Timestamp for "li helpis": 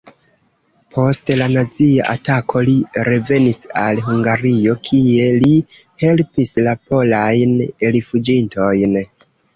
5.45-6.57